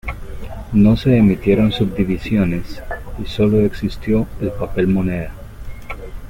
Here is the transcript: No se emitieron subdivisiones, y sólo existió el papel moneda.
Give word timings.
No 0.73 0.97
se 0.97 1.15
emitieron 1.15 1.71
subdivisiones, 1.71 2.81
y 3.23 3.27
sólo 3.27 3.59
existió 3.63 4.25
el 4.39 4.49
papel 4.49 4.87
moneda. 4.87 5.31